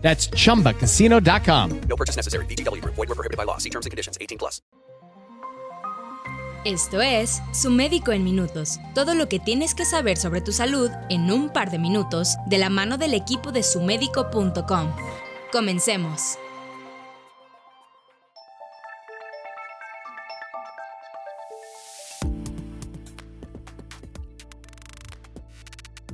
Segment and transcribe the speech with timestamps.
[0.00, 1.80] That's chumbacasino.com.
[1.88, 2.46] No purchase necessary.
[2.46, 2.94] VGW Group.
[2.96, 3.58] Void were prohibited by law.
[3.58, 4.16] See terms and conditions.
[4.20, 4.62] 18 plus.
[6.64, 8.78] Esto es Su Médico en Minutos.
[8.94, 12.58] Todo lo que tienes que saber sobre tu salud en un par de minutos de
[12.58, 14.92] la mano del equipo de sumedico.com.
[15.52, 16.36] Comencemos.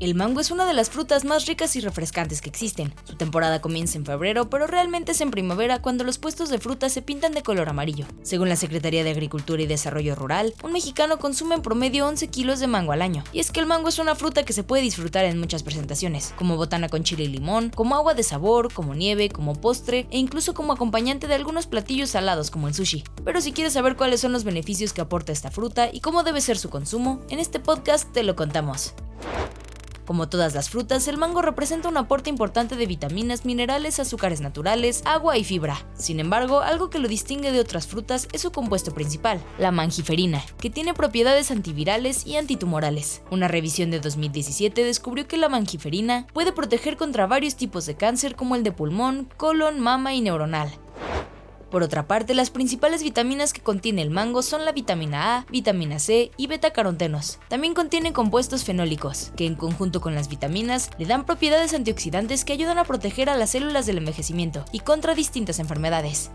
[0.00, 2.92] El mango es una de las frutas más ricas y refrescantes que existen.
[3.04, 6.88] Su temporada comienza en febrero, pero realmente es en primavera cuando los puestos de fruta
[6.88, 8.04] se pintan de color amarillo.
[8.22, 12.58] Según la Secretaría de Agricultura y Desarrollo Rural, un mexicano consume en promedio 11 kilos
[12.58, 13.22] de mango al año.
[13.32, 16.34] Y es que el mango es una fruta que se puede disfrutar en muchas presentaciones,
[16.36, 20.18] como botana con chile y limón, como agua de sabor, como nieve, como postre e
[20.18, 23.04] incluso como acompañante de algunos platillos salados como el sushi.
[23.24, 26.40] Pero si quieres saber cuáles son los beneficios que aporta esta fruta y cómo debe
[26.40, 28.94] ser su consumo, en este podcast te lo contamos.
[30.06, 35.02] Como todas las frutas, el mango representa un aporte importante de vitaminas, minerales, azúcares naturales,
[35.06, 35.86] agua y fibra.
[35.94, 40.42] Sin embargo, algo que lo distingue de otras frutas es su compuesto principal, la mangiferina,
[40.58, 43.22] que tiene propiedades antivirales y antitumorales.
[43.30, 48.36] Una revisión de 2017 descubrió que la mangiferina puede proteger contra varios tipos de cáncer
[48.36, 50.70] como el de pulmón, colon, mama y neuronal.
[51.74, 55.98] Por otra parte, las principales vitaminas que contiene el mango son la vitamina A, vitamina
[55.98, 57.40] C y beta-carotenos.
[57.48, 62.52] También contiene compuestos fenólicos, que en conjunto con las vitaminas le dan propiedades antioxidantes que
[62.52, 66.30] ayudan a proteger a las células del envejecimiento y contra distintas enfermedades.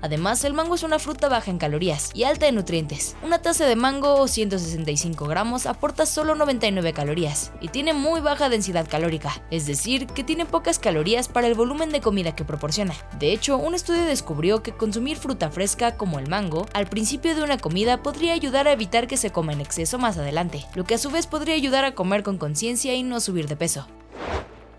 [0.00, 3.16] Además, el mango es una fruta baja en calorías y alta en nutrientes.
[3.22, 8.48] Una taza de mango o 165 gramos aporta solo 99 calorías y tiene muy baja
[8.48, 12.94] densidad calórica, es decir, que tiene pocas calorías para el volumen de comida que proporciona.
[13.18, 17.42] De hecho, un estudio descubrió que consumir fruta fresca como el mango al principio de
[17.42, 20.94] una comida podría ayudar a evitar que se coma en exceso más adelante, lo que
[20.94, 23.86] a su vez podría ayudar a comer con conciencia y no subir de peso.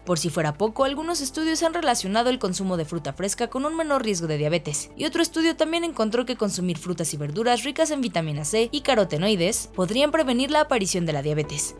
[0.07, 3.75] Por si fuera poco, algunos estudios han relacionado el consumo de fruta fresca con un
[3.75, 7.91] menor riesgo de diabetes, y otro estudio también encontró que consumir frutas y verduras ricas
[7.91, 11.75] en vitamina C y carotenoides podrían prevenir la aparición de la diabetes.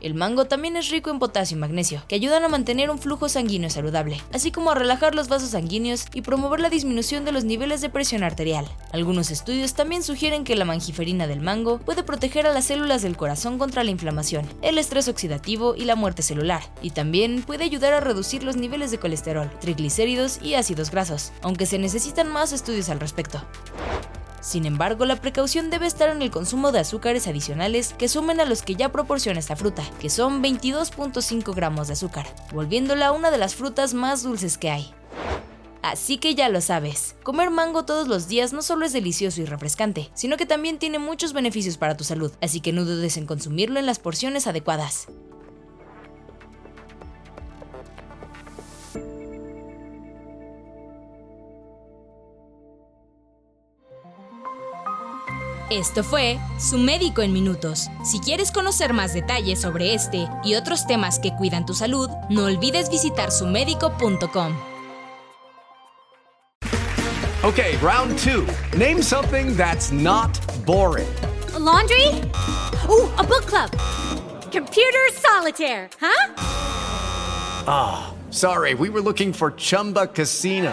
[0.00, 3.28] El mango también es rico en potasio y magnesio, que ayudan a mantener un flujo
[3.28, 7.44] sanguíneo saludable, así como a relajar los vasos sanguíneos y promover la disminución de los
[7.44, 8.66] niveles de presión arterial.
[8.92, 13.16] Algunos estudios también sugieren que la mangiferina del mango puede proteger a las células del
[13.16, 17.94] corazón contra la inflamación, el estrés oxidativo y la muerte celular, y también puede ayudar
[17.94, 22.88] a reducir los niveles de colesterol, triglicéridos y ácidos grasos, aunque se necesitan más estudios
[22.88, 23.40] al respecto.
[24.46, 28.44] Sin embargo, la precaución debe estar en el consumo de azúcares adicionales que sumen a
[28.44, 33.38] los que ya proporciona esta fruta, que son 22.5 gramos de azúcar, volviéndola una de
[33.38, 34.94] las frutas más dulces que hay.
[35.82, 39.46] Así que ya lo sabes, comer mango todos los días no solo es delicioso y
[39.46, 43.26] refrescante, sino que también tiene muchos beneficios para tu salud, así que no dudes en
[43.26, 45.08] consumirlo en las porciones adecuadas.
[55.70, 57.88] Esto fue Su Médico en Minutos.
[58.04, 62.44] Si quieres conocer más detalles sobre este y otros temas que cuidan tu salud, no
[62.44, 64.56] olvides visitar sumedico.com.
[67.42, 68.46] Okay, round two.
[68.76, 71.08] Name something that's not boring.
[71.54, 72.08] A laundry?
[72.88, 73.70] Ooh, a book club.
[74.52, 76.32] Computer solitaire, huh?
[77.68, 80.72] Ah, oh, sorry, we were looking for Chumba Casino.